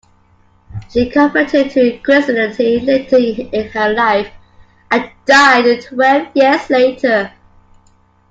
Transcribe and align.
She 0.89 1.11
converted 1.11 1.69
to 1.73 1.99
Christianity 1.99 2.79
later 2.79 3.17
in 3.17 3.69
her 3.69 3.93
life, 3.93 4.31
and 4.89 5.07
died 5.27 5.79
twelve 5.83 6.27
years 6.33 6.67
later. 6.71 7.31